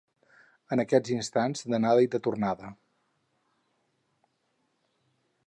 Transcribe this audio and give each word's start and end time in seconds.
En 0.75 0.81
aquests 0.83 1.11
instants, 1.15 1.61
d'anada 1.73 2.07
i 2.07 2.09
de 2.15 2.21
tornada. 2.29 2.71